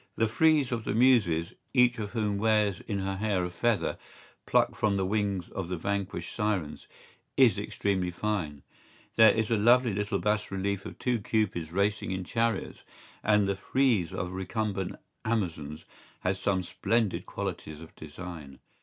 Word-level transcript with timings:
¬Ý 0.01 0.03
The 0.15 0.27
frieze 0.27 0.71
of 0.71 0.83
the 0.83 0.95
Muses, 0.95 1.53
each 1.75 1.99
of 1.99 2.13
whom 2.13 2.39
wears 2.39 2.79
in 2.87 2.97
her 3.01 3.17
hair 3.17 3.45
a 3.45 3.51
feather 3.51 3.99
plucked 4.47 4.75
from 4.75 4.97
the 4.97 5.05
wings 5.05 5.47
of 5.49 5.67
the 5.67 5.77
vanquished 5.77 6.35
sirens, 6.35 6.87
is 7.37 7.59
extremely 7.59 8.09
fine; 8.09 8.63
there 9.15 9.31
is 9.31 9.51
a 9.51 9.57
lovely 9.57 9.93
little 9.93 10.17
bas 10.17 10.49
relief 10.49 10.87
of 10.87 10.97
two 10.97 11.19
cupids 11.19 11.71
racing 11.71 12.09
in 12.09 12.23
chariots; 12.23 12.83
and 13.21 13.47
the 13.47 13.55
frieze 13.55 14.11
of 14.11 14.31
recumbent 14.31 14.95
Amazons 15.23 15.85
has 16.21 16.39
some 16.39 16.63
splendid 16.63 17.27
qualities 17.27 17.79
of 17.79 17.95
design. 17.95 18.57